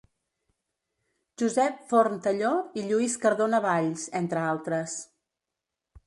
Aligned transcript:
Josep 1.41 1.75
Forn 1.91 2.23
Talló 2.27 2.53
i 2.81 2.85
Lluís 2.87 3.17
Cardona 3.25 3.59
Valls, 3.67 4.05
entre 4.21 4.41
altres. 4.53 4.97